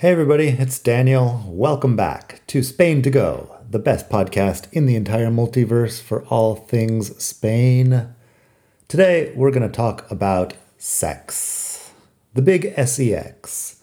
[0.00, 1.44] Hey, everybody, it's Daniel.
[1.46, 6.56] Welcome back to Spain to Go, the best podcast in the entire multiverse for all
[6.56, 8.14] things Spain.
[8.88, 11.92] Today, we're going to talk about sex,
[12.32, 13.82] the big SEX.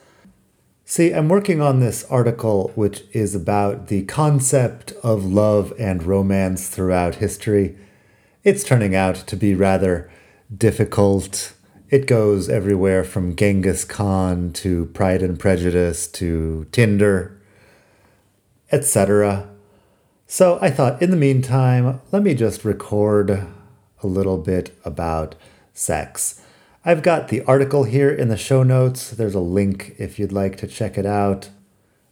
[0.86, 6.68] See, I'm working on this article which is about the concept of love and romance
[6.68, 7.78] throughout history.
[8.44, 10.10] It's turning out to be rather
[10.52, 11.54] difficult
[11.90, 17.40] it goes everywhere from Genghis Khan to Pride and Prejudice to Tinder,
[18.72, 19.50] etc.
[20.26, 23.48] So I thought, in the meantime, let me just record
[24.04, 25.36] a little bit about
[25.74, 26.42] sex.
[26.84, 29.12] I've got the article here in the show notes.
[29.12, 31.50] There's a link if you'd like to check it out.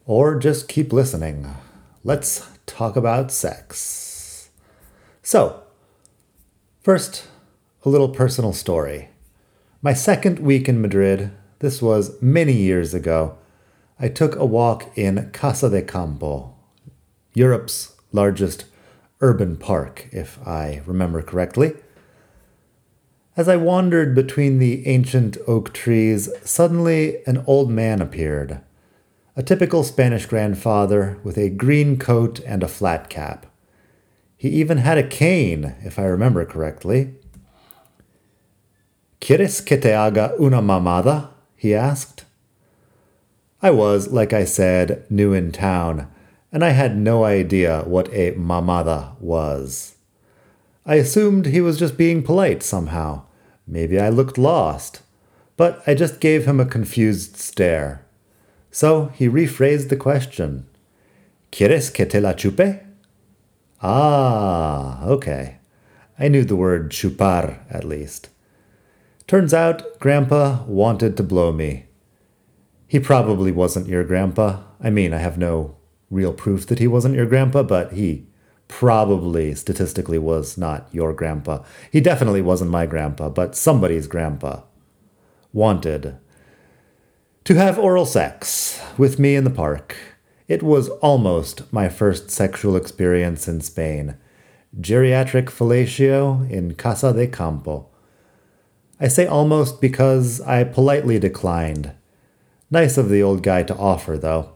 [0.05, 1.53] Or just keep listening.
[2.03, 4.49] Let's talk about sex.
[5.23, 5.63] So,
[6.81, 7.27] first,
[7.83, 9.09] a little personal story.
[9.85, 13.37] My second week in Madrid, this was many years ago,
[13.99, 16.55] I took a walk in Casa de Campo,
[17.35, 18.65] Europe's largest
[19.21, 21.75] urban park, if I remember correctly.
[23.37, 28.61] As I wandered between the ancient oak trees, suddenly an old man appeared.
[29.35, 33.45] A typical Spanish grandfather with a green coat and a flat cap.
[34.35, 37.13] He even had a cane, if I remember correctly.
[39.25, 41.31] ¿Quieres que te haga una mamada?
[41.57, 42.25] he asked.
[43.59, 46.07] I was, like I said, new in town,
[46.51, 49.95] and I had no idea what a mamada was.
[50.85, 53.23] I assumed he was just being polite somehow.
[53.65, 55.01] Maybe I looked lost.
[55.57, 58.05] But I just gave him a confused stare.
[58.69, 60.67] So he rephrased the question.
[61.51, 62.85] ¿Quieres que te la chupe?
[63.81, 65.55] Ah, okay.
[66.19, 68.29] I knew the word chupar, at least.
[69.27, 71.85] Turns out Grandpa wanted to blow me.
[72.87, 74.61] He probably wasn't your grandpa.
[74.79, 75.77] I mean, I have no
[76.11, 78.27] real proof that he wasn't your grandpa, but he
[78.67, 81.63] probably statistically was not your grandpa.
[81.91, 84.61] He definitely wasn't my grandpa, but somebody's grandpa.
[85.51, 86.17] Wanted
[87.45, 89.95] to have oral sex with me in the park.
[90.47, 94.17] It was almost my first sexual experience in Spain.
[94.79, 97.89] Geriatric fellatio in Casa de Campo.
[98.99, 101.91] I say almost because I politely declined.
[102.71, 104.51] Nice of the old guy to offer, though.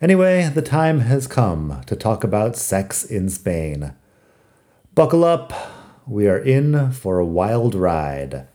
[0.00, 3.94] Anyway, the time has come to talk about sex in Spain.
[4.94, 5.52] Buckle up,
[6.06, 8.46] we are in for a wild ride.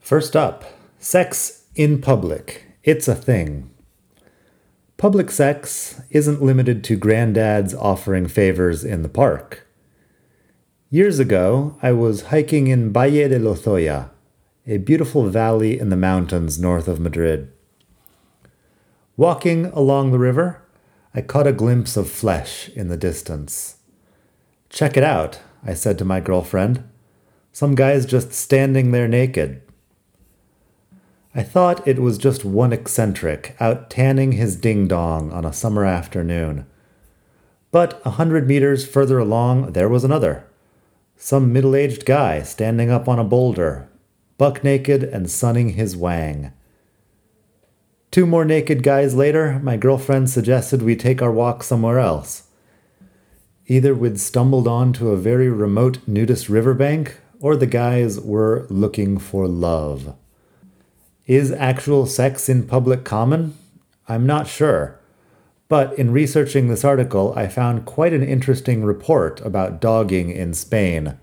[0.00, 0.64] First up,
[0.98, 2.66] sex in public.
[2.82, 3.70] It's a thing.
[4.96, 9.67] Public sex isn't limited to granddads offering favors in the park.
[10.90, 14.08] Years ago, I was hiking in Valle de Lozoya,
[14.66, 17.52] a beautiful valley in the mountains north of Madrid.
[19.14, 20.62] Walking along the river,
[21.14, 23.76] I caught a glimpse of flesh in the distance.
[24.70, 26.82] Check it out, I said to my girlfriend.
[27.52, 29.60] Some guy's just standing there naked.
[31.34, 35.84] I thought it was just one eccentric out tanning his ding dong on a summer
[35.84, 36.64] afternoon.
[37.70, 40.47] But a hundred meters further along, there was another.
[41.20, 43.88] Some middle aged guy standing up on a boulder,
[44.38, 46.52] buck naked and sunning his wang.
[48.12, 52.44] Two more naked guys later, my girlfriend suggested we take our walk somewhere else.
[53.66, 59.48] Either we'd stumbled onto a very remote nudist riverbank, or the guys were looking for
[59.48, 60.14] love.
[61.26, 63.58] Is actual sex in public common?
[64.08, 65.00] I'm not sure.
[65.68, 71.18] But in researching this article, I found quite an interesting report about dogging in Spain.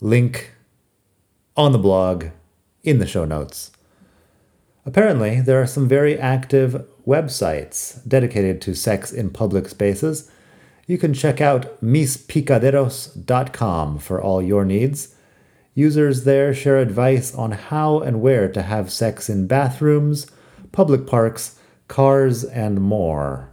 [0.00, 0.50] Link
[1.56, 2.30] on the blog
[2.82, 3.70] in the show notes.
[4.84, 10.28] Apparently, there are some very active websites dedicated to sex in public spaces.
[10.86, 15.14] You can check out mispicaderos.com for all your needs.
[15.74, 20.26] Users there share advice on how and where to have sex in bathrooms,
[20.72, 23.48] public parks, cars, and more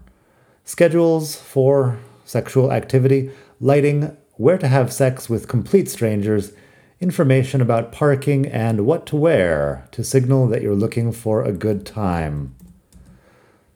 [0.64, 6.54] schedules for sexual activity, lighting, where to have sex with complete strangers,
[7.00, 11.86] information about parking, and what to wear to signal that you're looking for a good
[11.86, 12.56] time.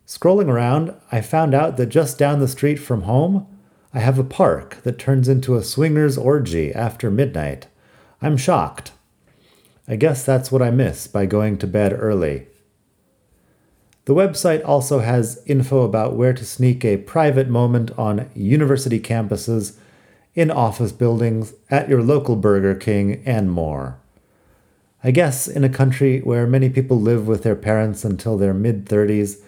[0.07, 3.47] Scrolling around, I found out that just down the street from home,
[3.93, 7.67] I have a park that turns into a swingers orgy after midnight.
[8.21, 8.91] I'm shocked.
[9.87, 12.47] I guess that's what I miss by going to bed early.
[14.05, 19.77] The website also has info about where to sneak a private moment on university campuses,
[20.35, 23.97] in office buildings, at your local Burger King, and more.
[25.03, 28.85] I guess in a country where many people live with their parents until their mid
[28.85, 29.41] 30s,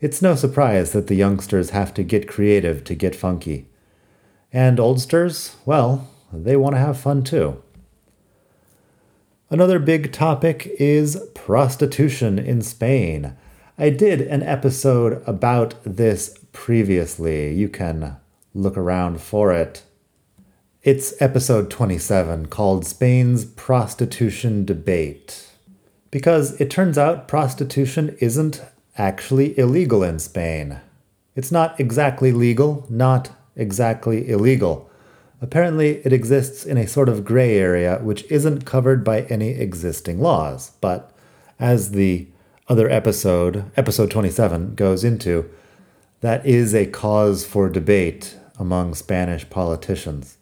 [0.00, 3.66] It's no surprise that the youngsters have to get creative to get funky.
[4.52, 7.62] And oldsters, well, they want to have fun too.
[9.48, 13.36] Another big topic is prostitution in Spain.
[13.78, 17.54] I did an episode about this previously.
[17.54, 18.18] You can
[18.54, 19.82] look around for it.
[20.82, 25.48] It's episode 27 called Spain's Prostitution Debate.
[26.10, 28.62] Because it turns out prostitution isn't
[28.98, 30.80] actually illegal in Spain.
[31.34, 34.90] It's not exactly legal, not exactly illegal.
[35.40, 40.20] Apparently, it exists in a sort of gray area which isn't covered by any existing
[40.20, 40.72] laws.
[40.82, 41.10] But
[41.58, 42.26] as the
[42.68, 45.50] other episode, episode 27, goes into,
[46.20, 50.38] that is a cause for debate among Spanish politicians.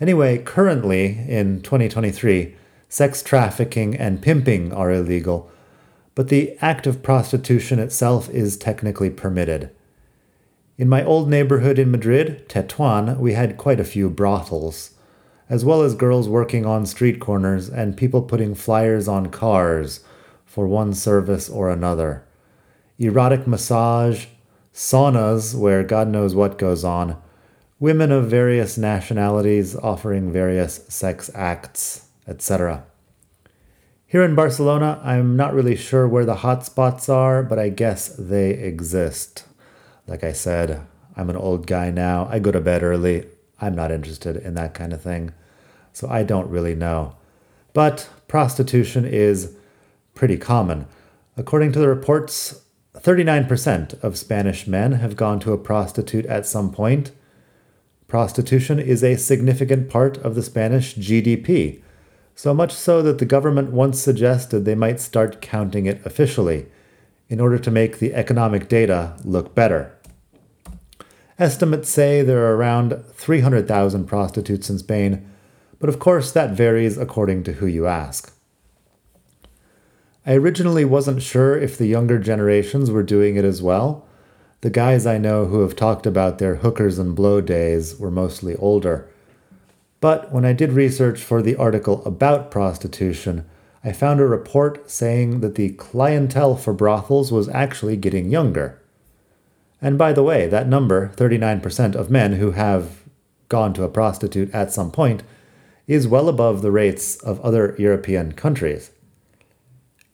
[0.00, 2.56] Anyway, currently in 2023,
[2.88, 5.50] sex trafficking and pimping are illegal,
[6.14, 9.70] but the act of prostitution itself is technically permitted.
[10.78, 14.92] In my old neighborhood in Madrid, Tetuan, we had quite a few brothels,
[15.50, 20.00] as well as girls working on street corners and people putting flyers on cars
[20.54, 22.24] for one service or another.
[22.96, 24.26] Erotic massage,
[24.72, 27.20] saunas where God knows what goes on,
[27.80, 32.84] women of various nationalities offering various sex acts, etc.
[34.06, 38.14] Here in Barcelona, I'm not really sure where the hot spots are, but I guess
[38.16, 39.46] they exist.
[40.06, 40.86] Like I said,
[41.16, 42.28] I'm an old guy now.
[42.30, 43.26] I go to bed early.
[43.60, 45.32] I'm not interested in that kind of thing.
[45.92, 47.16] So I don't really know.
[47.72, 49.56] But prostitution is
[50.14, 50.86] pretty common.
[51.36, 52.62] According to the reports,
[52.94, 57.10] 39% of Spanish men have gone to a prostitute at some point.
[58.06, 61.82] Prostitution is a significant part of the Spanish GDP,
[62.36, 66.66] so much so that the government once suggested they might start counting it officially
[67.28, 69.96] in order to make the economic data look better.
[71.38, 75.28] Estimates say there are around 300,000 prostitutes in Spain,
[75.80, 78.32] but of course that varies according to who you ask.
[80.26, 84.06] I originally wasn't sure if the younger generations were doing it as well.
[84.62, 88.56] The guys I know who have talked about their hookers and blow days were mostly
[88.56, 89.06] older.
[90.00, 93.44] But when I did research for the article about prostitution,
[93.82, 98.80] I found a report saying that the clientele for brothels was actually getting younger.
[99.82, 103.02] And by the way, that number, 39% of men who have
[103.50, 105.22] gone to a prostitute at some point,
[105.86, 108.90] is well above the rates of other European countries.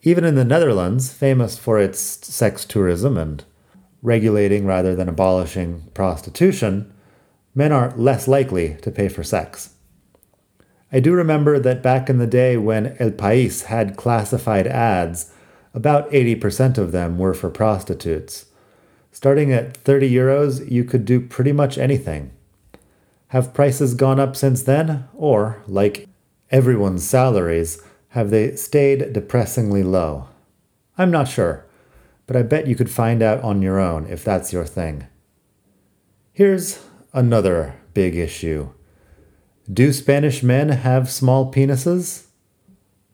[0.02, 3.44] Even in the Netherlands, famous for its sex tourism and
[4.02, 6.92] regulating rather than abolishing prostitution,
[7.54, 9.74] men are less likely to pay for sex.
[10.90, 15.32] I do remember that back in the day when El País had classified ads,
[15.74, 18.46] about 80% of them were for prostitutes.
[19.12, 22.32] Starting at 30 euros, you could do pretty much anything.
[23.28, 25.08] Have prices gone up since then?
[25.14, 26.08] Or, like
[26.50, 30.28] everyone's salaries, have they stayed depressingly low?
[30.98, 31.66] I'm not sure,
[32.26, 35.06] but I bet you could find out on your own if that's your thing.
[36.32, 38.70] Here's another big issue.
[39.72, 42.26] Do Spanish men have small penises?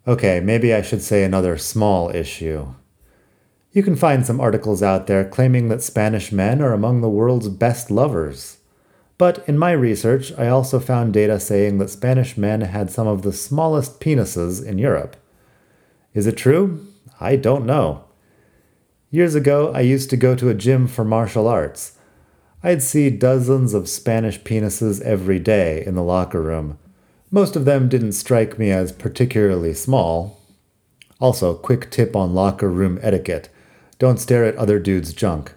[0.06, 2.74] Okay, maybe I should say another small issue.
[3.72, 7.48] You can find some articles out there claiming that Spanish men are among the world's
[7.48, 8.55] best lovers.
[9.18, 13.22] But in my research, I also found data saying that Spanish men had some of
[13.22, 15.16] the smallest penises in Europe.
[16.12, 16.86] Is it true?
[17.20, 18.04] I don't know.
[19.10, 21.96] Years ago, I used to go to a gym for martial arts.
[22.62, 26.78] I'd see dozens of Spanish penises every day in the locker room.
[27.30, 30.40] Most of them didn't strike me as particularly small.
[31.20, 33.48] Also, quick tip on locker room etiquette
[33.98, 35.54] don't stare at other dudes' junk.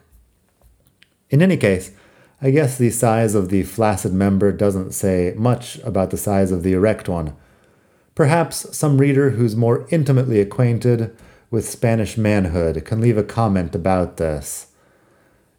[1.30, 1.92] In any case,
[2.42, 6.64] I guess the size of the flaccid member doesn't say much about the size of
[6.64, 7.36] the erect one.
[8.16, 11.16] Perhaps some reader who's more intimately acquainted
[11.52, 14.68] with Spanish manhood can leave a comment about this.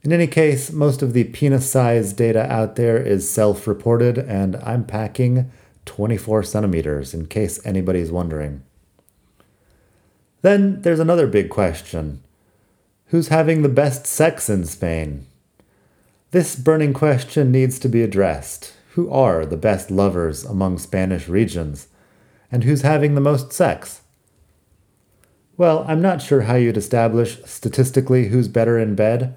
[0.03, 4.57] In any case, most of the penis size data out there is self reported, and
[4.57, 5.51] I'm packing
[5.85, 8.63] 24 centimeters in case anybody's wondering.
[10.41, 12.23] Then there's another big question
[13.07, 15.27] Who's having the best sex in Spain?
[16.33, 18.73] This burning question needs to be addressed.
[18.91, 21.89] Who are the best lovers among Spanish regions?
[22.53, 24.03] And who's having the most sex?
[25.57, 29.37] Well, I'm not sure how you'd establish statistically who's better in bed.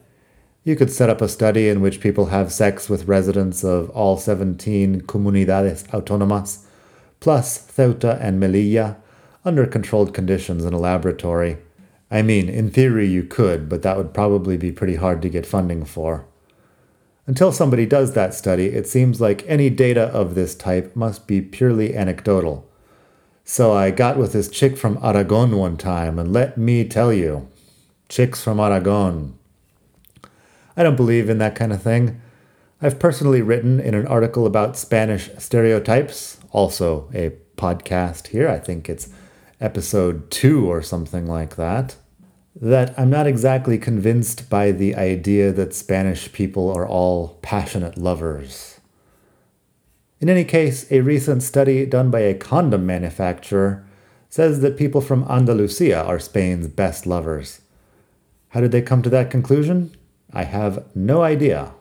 [0.63, 4.17] You could set up a study in which people have sex with residents of all
[4.17, 6.65] 17 comunidades autónomas,
[7.19, 8.97] plus Ceuta and Melilla,
[9.43, 11.57] under controlled conditions in a laboratory,
[12.11, 15.47] I mean, in theory you could, but that would probably be pretty hard to get
[15.47, 16.27] funding for.
[17.25, 21.41] Until somebody does that study, it seems like any data of this type must be
[21.41, 22.69] purely anecdotal.
[23.45, 27.47] So I got with this chick from Aragon one time, and let me tell you,
[28.09, 29.37] chicks from Aragon.
[30.75, 32.21] I don't believe in that kind of thing.
[32.81, 38.49] I've personally written in an article about Spanish stereotypes, also a podcast here.
[38.49, 39.07] I think it's
[39.61, 41.95] episode two or something like that
[42.55, 48.79] that I'm not exactly convinced by the idea that Spanish people are all passionate lovers.
[50.19, 53.83] In any case, a recent study done by a condom manufacturer
[54.29, 57.61] says that people from Andalusia are Spain's best lovers.
[58.49, 59.95] How did they come to that conclusion?
[60.31, 61.73] I have no idea.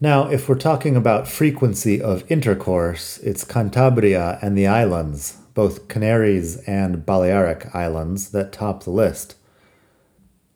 [0.00, 6.56] Now, if we're talking about frequency of intercourse, it's Cantabria and the islands, both Canaries
[6.66, 9.36] and Balearic Islands, that top the list.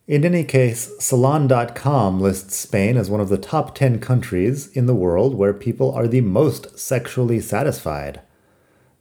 [0.07, 4.95] In any case, Salon.com lists Spain as one of the top 10 countries in the
[4.95, 8.21] world where people are the most sexually satisfied.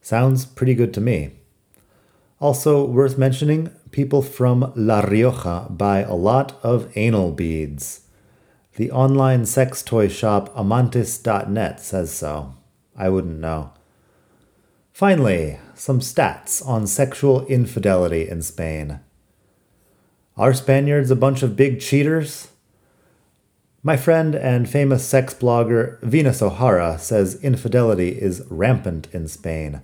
[0.02, 1.34] Sounds pretty good to me.
[2.40, 8.02] Also, worth mentioning, people from La Rioja buy a lot of anal beads.
[8.76, 12.56] The online sex toy shop Amantis.net says so.
[12.98, 13.74] I wouldn't know.
[14.92, 19.02] Finally, some stats on sexual infidelity in Spain.
[20.38, 22.50] Are Spaniards a bunch of big cheaters?
[23.82, 29.82] My friend and famous sex blogger Venus O'Hara says infidelity is rampant in Spain.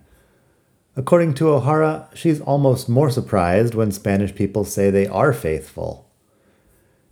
[0.98, 6.12] According to O'Hara, she's almost more surprised when Spanish people say they are faithful.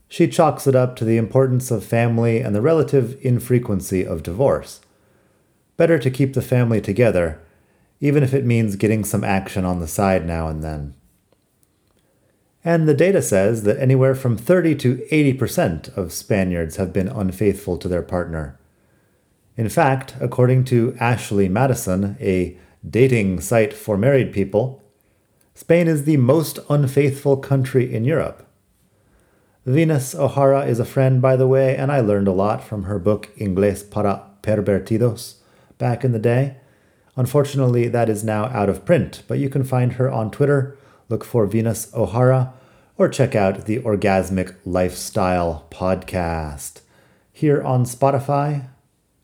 [0.10, 4.82] She chalks it up to the importance of family and the relative infrequency of divorce.
[5.78, 7.40] Better to keep the family together,
[8.02, 10.94] even if it means getting some action on the side now and then.
[12.64, 17.78] And the data says that anywhere from 30 to 80% of Spaniards have been unfaithful
[17.78, 18.60] to their partner.
[19.56, 24.82] In fact, according to Ashley Madison, a dating site for married people,
[25.54, 28.46] Spain is the most unfaithful country in Europe.
[29.66, 32.98] Venus O'Hara is a friend, by the way, and I learned a lot from her
[32.98, 35.36] book Inglés para Pervertidos
[35.78, 36.56] back in the day.
[37.16, 40.78] Unfortunately, that is now out of print, but you can find her on Twitter
[41.10, 42.54] look for Venus O'Hara,
[42.98, 46.82] or check out the Orgasmic Lifestyle podcast
[47.32, 48.68] here on Spotify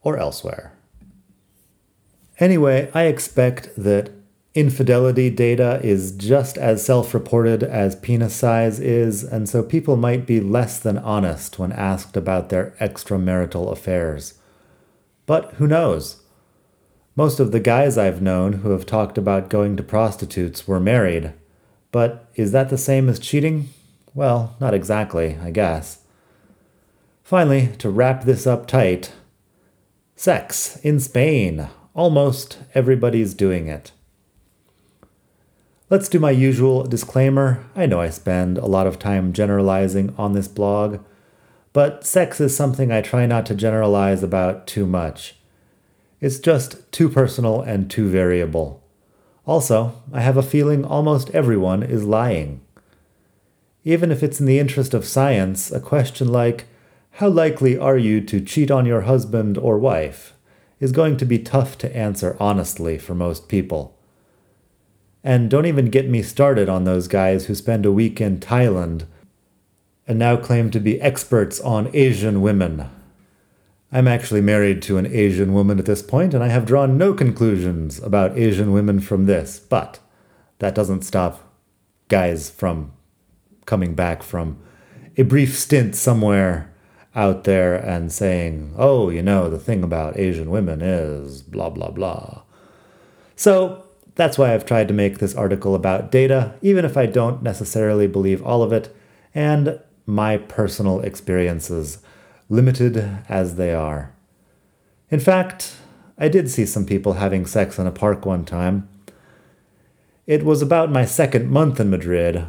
[0.01, 0.73] or elsewhere.
[2.39, 4.11] Anyway, I expect that
[4.53, 10.25] infidelity data is just as self reported as penis size is, and so people might
[10.25, 14.35] be less than honest when asked about their extramarital affairs.
[15.25, 16.21] But who knows?
[17.15, 21.33] Most of the guys I've known who have talked about going to prostitutes were married,
[21.95, 23.69] but is that the same as cheating?
[24.13, 25.99] Well, not exactly, I guess.
[27.23, 29.13] Finally, to wrap this up tight
[30.17, 31.69] sex in Spain.
[31.93, 33.93] Almost everybody's doing it.
[35.89, 37.63] Let's do my usual disclaimer.
[37.77, 40.99] I know I spend a lot of time generalizing on this blog,
[41.71, 45.37] but sex is something I try not to generalize about too much.
[46.19, 48.84] It's just too personal and too variable.
[49.45, 52.61] Also, I have a feeling almost everyone is lying.
[53.83, 56.65] Even if it's in the interest of science, a question like,
[57.11, 60.33] How likely are you to cheat on your husband or wife?
[60.79, 63.97] is going to be tough to answer honestly for most people.
[65.23, 69.05] And don't even get me started on those guys who spend a week in Thailand
[70.07, 72.89] and now claim to be experts on Asian women.
[73.95, 77.13] I'm actually married to an Asian woman at this point, and I have drawn no
[77.13, 79.99] conclusions about Asian women from this, but
[80.59, 81.53] that doesn't stop
[82.09, 82.91] guys from
[83.65, 84.59] coming back from
[85.15, 86.73] a brief stint somewhere
[87.15, 91.89] out there and saying, oh, you know, the thing about Asian women is blah, blah,
[91.89, 92.41] blah.
[93.37, 93.85] So
[94.15, 98.07] that's why I've tried to make this article about data, even if I don't necessarily
[98.07, 98.93] believe all of it,
[99.33, 101.99] and my personal experiences
[102.49, 102.97] limited
[103.27, 104.13] as they are.
[105.09, 105.75] In fact,
[106.17, 108.87] I did see some people having sex in a park one time.
[110.27, 112.45] It was about my second month in Madrid,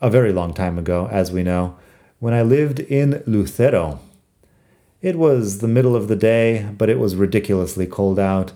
[0.00, 1.76] a very long time ago, as we know,
[2.18, 4.00] when I lived in Lucero.
[5.00, 8.52] It was the middle of the day, but it was ridiculously cold out,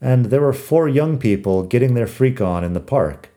[0.00, 3.28] and there were four young people getting their freak on in the park.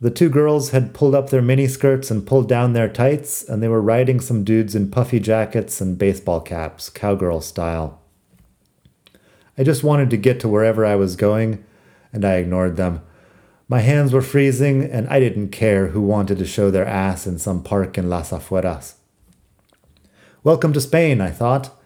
[0.00, 3.66] The two girls had pulled up their miniskirts and pulled down their tights, and they
[3.66, 8.00] were riding some dudes in puffy jackets and baseball caps, cowgirl style.
[9.56, 11.64] I just wanted to get to wherever I was going,
[12.12, 13.02] and I ignored them.
[13.66, 17.40] My hands were freezing, and I didn't care who wanted to show their ass in
[17.40, 18.94] some park in Las Afueras.
[20.44, 21.76] Welcome to Spain, I thought.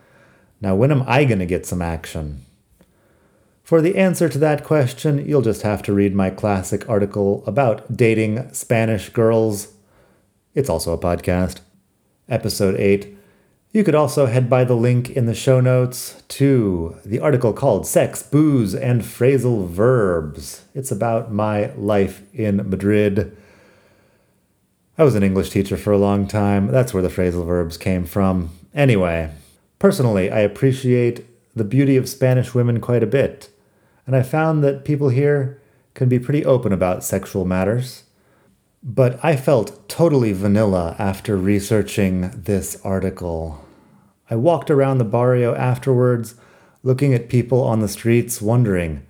[0.60, 2.44] Now, when am I going to get some action?
[3.62, 7.96] For the answer to that question, you'll just have to read my classic article about
[7.96, 9.72] dating Spanish girls.
[10.54, 11.60] It's also a podcast.
[12.28, 13.16] Episode 8
[13.72, 17.86] you could also head by the link in the show notes to the article called
[17.86, 20.66] Sex, Booze, and Phrasal Verbs.
[20.74, 23.34] It's about my life in Madrid.
[24.98, 26.66] I was an English teacher for a long time.
[26.66, 28.50] That's where the phrasal verbs came from.
[28.74, 29.30] Anyway,
[29.78, 31.24] personally, I appreciate
[31.56, 33.48] the beauty of Spanish women quite a bit,
[34.06, 35.60] and I found that people here
[35.94, 38.04] can be pretty open about sexual matters.
[38.82, 43.64] But I felt totally vanilla after researching this article.
[44.28, 46.34] I walked around the barrio afterwards,
[46.82, 49.06] looking at people on the streets, wondering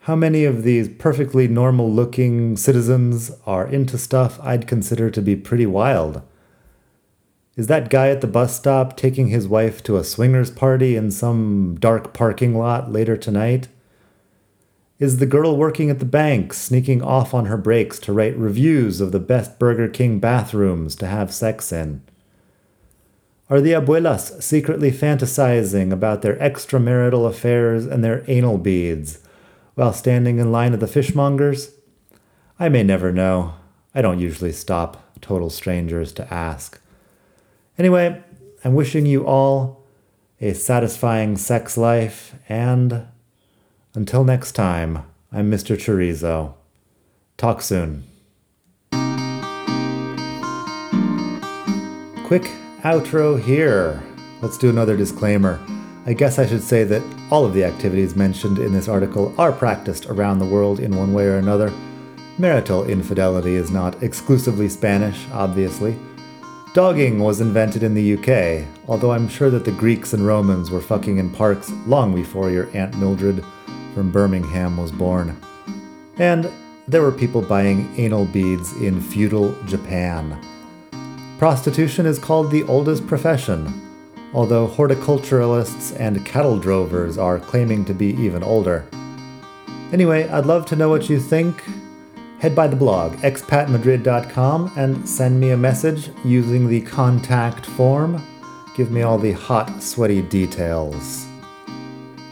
[0.00, 5.34] how many of these perfectly normal looking citizens are into stuff I'd consider to be
[5.34, 6.20] pretty wild.
[7.56, 11.10] Is that guy at the bus stop taking his wife to a swingers party in
[11.10, 13.68] some dark parking lot later tonight?
[15.00, 19.00] Is the girl working at the bank sneaking off on her breaks to write reviews
[19.00, 22.02] of the best Burger King bathrooms to have sex in?
[23.50, 29.18] Are the abuelas secretly fantasizing about their extramarital affairs and their anal beads
[29.74, 31.72] while standing in line at the fishmongers?
[32.60, 33.54] I may never know.
[33.96, 36.80] I don't usually stop total strangers to ask.
[37.76, 38.22] Anyway,
[38.64, 39.84] I'm wishing you all
[40.40, 43.08] a satisfying sex life and
[43.94, 45.76] until next time, I'm Mr.
[45.76, 46.54] Chorizo.
[47.36, 48.04] Talk soon.
[52.26, 52.50] Quick
[52.82, 54.02] outro here.
[54.42, 55.60] Let's do another disclaimer.
[56.06, 59.52] I guess I should say that all of the activities mentioned in this article are
[59.52, 61.72] practiced around the world in one way or another.
[62.36, 65.96] Marital infidelity is not exclusively Spanish, obviously.
[66.74, 70.80] Dogging was invented in the UK, although I'm sure that the Greeks and Romans were
[70.80, 73.44] fucking in parks long before your Aunt Mildred
[73.94, 75.40] from Birmingham was born.
[76.18, 76.50] And
[76.86, 80.38] there were people buying anal beads in feudal Japan.
[81.38, 83.80] Prostitution is called the oldest profession,
[84.34, 88.84] although horticulturalists and cattle drovers are claiming to be even older.
[89.92, 91.62] Anyway, I'd love to know what you think.
[92.40, 98.22] Head by the blog, expatmadrid.com, and send me a message using the contact form.
[98.76, 101.26] Give me all the hot, sweaty details.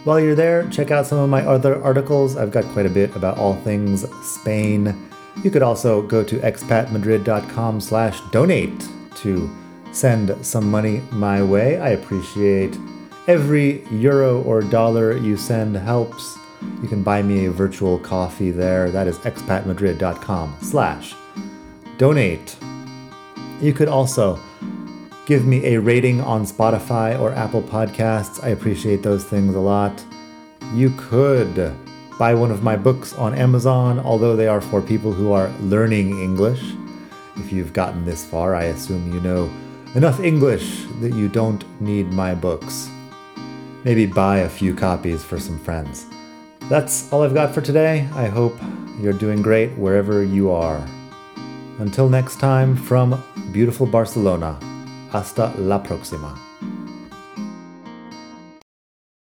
[0.03, 2.35] While you're there, check out some of my other articles.
[2.35, 5.09] I've got quite a bit about all things Spain.
[5.43, 9.49] You could also go to expatmadrid.com slash donate to
[9.93, 11.77] send some money my way.
[11.77, 12.77] I appreciate
[13.27, 16.37] every euro or dollar you send helps.
[16.81, 18.91] You can buy me a virtual coffee there.
[18.91, 21.15] That is expatmadrid.com slash
[21.97, 22.57] donate.
[23.61, 24.37] You could also
[25.25, 28.43] give me a rating on Spotify or Apple Podcasts.
[28.43, 30.03] I appreciate those things a lot.
[30.73, 31.73] You could
[32.19, 36.19] buy one of my books on Amazon, although they are for people who are learning
[36.19, 36.61] English.
[37.37, 39.51] If you've gotten this far, I assume you know
[39.95, 42.89] enough English that you don't need my books.
[43.83, 46.05] Maybe buy a few copies for some friends.
[46.69, 48.07] That's all I've got for today.
[48.13, 48.57] I hope
[48.99, 50.85] you're doing great wherever you are.
[51.79, 54.57] Until next time, from beautiful Barcelona.
[55.13, 56.33] Hasta la próxima.